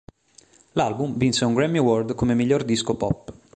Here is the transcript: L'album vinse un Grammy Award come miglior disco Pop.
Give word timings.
L'album 0.71 1.15
vinse 1.15 1.45
un 1.45 1.53
Grammy 1.53 1.77
Award 1.77 2.15
come 2.15 2.33
miglior 2.33 2.63
disco 2.63 2.95
Pop. 2.95 3.31